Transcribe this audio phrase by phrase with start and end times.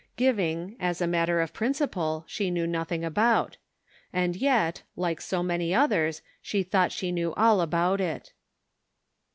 [0.15, 3.57] Giving, as a matter of principle, she knew nothing about;
[4.11, 8.33] and yet, like so many others, she thought she knew all about it.